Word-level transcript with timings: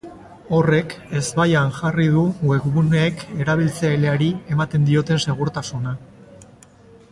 Horrek 0.59 0.93
ezbaian 1.19 1.69
jarri 1.75 2.07
du 2.15 2.23
webguneek 2.53 3.23
erabiltzaileari 3.45 4.33
ematen 4.57 4.91
dioten 4.91 5.25
segurtasuna. 5.29 5.97